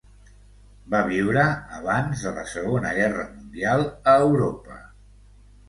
[0.93, 1.43] Va viure
[1.81, 4.83] abans de la Segona Guerra Mundial a Europa.